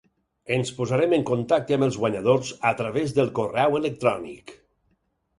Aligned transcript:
Ens 0.53 0.69
posarem 0.75 1.11
en 1.17 1.25
contacte 1.29 1.75
amb 1.75 1.85
els 1.87 1.99
guanyadors 2.03 2.49
a 2.69 2.71
través 2.79 3.13
del 3.19 3.29
correu 3.41 3.77
electrònic. 3.81 4.55